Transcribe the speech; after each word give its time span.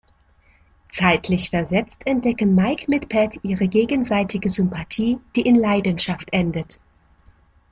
Zeitlich 0.89 1.51
versetzt 1.51 2.07
entdecken 2.07 2.55
Mike 2.55 2.85
mit 2.89 3.07
Pat 3.07 3.37
ihre 3.43 3.67
gegenseitige 3.67 4.49
Sympathie, 4.49 5.19
die 5.35 5.41
in 5.41 5.53
Leidenschaft 5.53 6.33
endet. 6.33 6.79